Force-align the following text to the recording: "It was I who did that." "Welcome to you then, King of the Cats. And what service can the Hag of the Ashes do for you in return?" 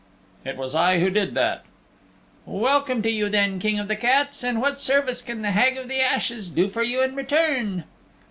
"It 0.43 0.57
was 0.57 0.73
I 0.73 0.97
who 0.99 1.11
did 1.11 1.35
that." 1.35 1.63
"Welcome 2.47 3.03
to 3.03 3.11
you 3.11 3.29
then, 3.29 3.59
King 3.59 3.77
of 3.77 3.87
the 3.87 3.95
Cats. 3.95 4.43
And 4.43 4.59
what 4.59 4.79
service 4.79 5.21
can 5.21 5.43
the 5.43 5.51
Hag 5.51 5.77
of 5.77 5.87
the 5.87 5.99
Ashes 6.01 6.49
do 6.49 6.69
for 6.69 6.81
you 6.81 7.03
in 7.03 7.13
return?" 7.13 7.83